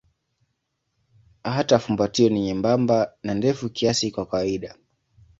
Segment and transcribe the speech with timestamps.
[1.43, 4.75] Hata fumbatio ni nyembamba na ndefu kiasi kwa kawaida.